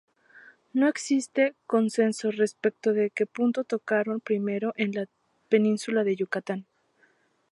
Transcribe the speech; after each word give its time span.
No 0.73 0.87
existe 0.87 1.53
consenso 1.67 2.31
respecto 2.31 2.91
de 2.91 3.11
que 3.11 3.27
punto 3.37 3.63
tocaron 3.65 4.19
primero 4.19 4.73
en 4.75 4.93
la 4.93 5.05
península 5.47 6.03
de 6.03 6.15
Yucatán. 6.15 6.65